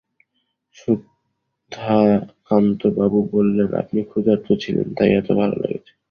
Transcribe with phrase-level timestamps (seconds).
[0.77, 5.93] সুধাকান্তবাবু বললেন, আপনি ক্ষুধার্ত ছিলেন, তাই এত ভালো লেগেছে।